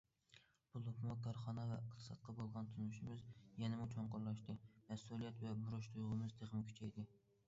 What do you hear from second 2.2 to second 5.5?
بولغان تونۇشىمىز يەنىمۇ چوڭقۇرلاشتى، مەسئۇلىيەت